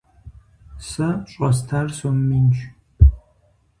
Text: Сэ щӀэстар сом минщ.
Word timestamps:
Сэ 0.87 1.07
щӀэстар 1.31 1.87
сом 1.97 2.17
минщ. 2.27 2.57